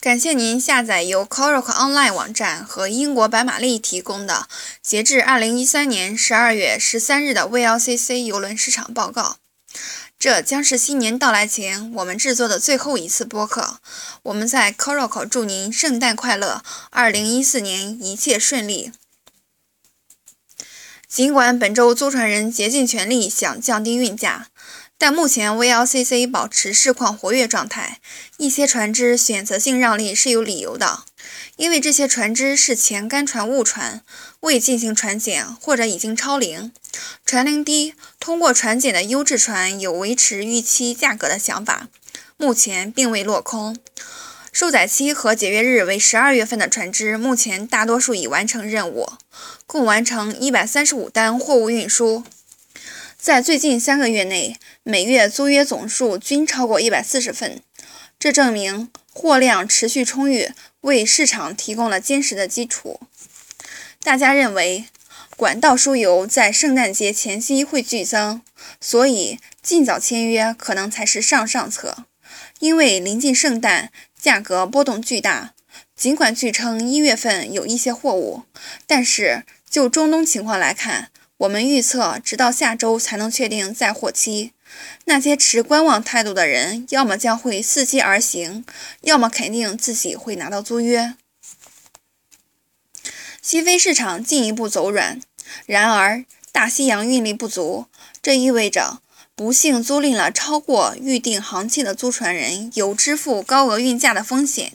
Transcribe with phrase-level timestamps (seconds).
[0.00, 4.48] 感谢您下载由 Coral Online 网站和英国白玛丽提供的
[4.82, 9.36] 截至二零一三年十二月十三日的 VLCC 邮轮市场报告。
[10.18, 13.80] 这将是新年到来前我们制作的最后一次播客。
[14.22, 18.92] 我们在 Coral 祝您圣诞快乐，二零一四年一切顺利。
[21.06, 24.46] 尽管本周租船人竭尽全力想降低运价。
[25.00, 28.00] 但目前 VLCC 保持市况活跃状态，
[28.36, 31.04] 一些船只选择性让利是有理由的，
[31.56, 34.02] 因为这些船只是前干船误船，
[34.40, 36.70] 未进行船检或者已经超龄，
[37.24, 41.88] 船龄低，通过船检的优质船有维持预期价格的想法，
[42.36, 43.78] 目前并未落空。
[44.52, 49.14] 受载期和解约日为十二月份的船只，目前大多数已完成任务，
[49.66, 52.22] 共完成一百三十五单货物运输。
[53.22, 57.60] 在最近三个月内，每月租约总数均超过一百四十份，
[58.18, 62.98] 这证明货量持续充裕，为市场提供了坚实的基础。
[64.02, 64.86] 大家认为，
[65.36, 68.40] 管道输油在圣诞节前夕会剧增，
[68.80, 72.06] 所以尽早签约可能才是上上策。
[72.60, 75.52] 因为临近圣诞，价格波动巨大。
[75.94, 78.44] 尽管据称一月份有一些货物，
[78.86, 81.10] 但是就中东情况来看。
[81.40, 84.52] 我们预测，直到下周才能确定载货期。
[85.06, 88.62] 那些持观望态度的人，要么将会伺机而行，
[89.00, 91.14] 要么肯定自己会拿到租约。
[93.40, 95.18] 西非市场进一步走软，
[95.64, 97.86] 然而大西洋运力不足，
[98.20, 99.00] 这意味着
[99.34, 104.74] 不幸租赁了超过预定航期的租船人有支付高额运价的风险。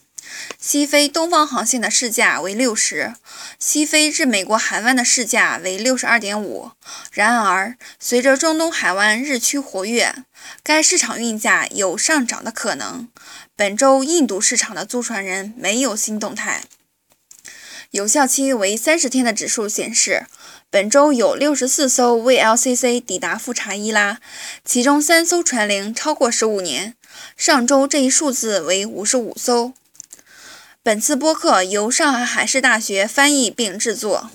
[0.60, 3.14] 西非东方航线的市价为六十，
[3.60, 6.72] 西非至美国海湾的市价为六十二点五。
[7.12, 10.16] 然而，随着中东海湾日趋活跃，
[10.64, 13.08] 该市场运价有上涨的可能。
[13.56, 16.64] 本周印度市场的租船人没有新动态。
[17.92, 20.26] 有效期为三十天的指数显示，
[20.70, 24.20] 本周有六十四艘 VLCC 抵达富查伊拉，
[24.66, 26.96] 其中三艘船龄超过十五年。
[27.38, 29.72] 上周这一数字为五十五艘。
[30.86, 34.30] 本次播客由上海海事大学翻译并制作。